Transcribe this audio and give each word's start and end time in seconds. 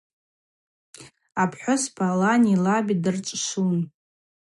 Апхӏвыспа 1.41 2.07
лани 2.19 2.55
лаби 2.63 2.95
дырчвшвун. 3.03 3.79